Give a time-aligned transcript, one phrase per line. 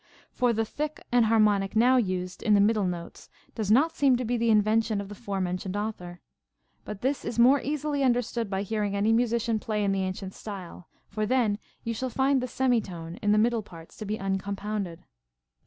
[0.31, 4.35] For the thick enharmonic now used in the middle notes does not seem to be
[4.35, 6.21] the invention of the fore mentioned author.
[6.83, 10.87] But this is more easily understood by hearing any musician play in the ancient style;
[11.07, 15.03] for then you shall find the semi tone in the middle parts to be uncompounded.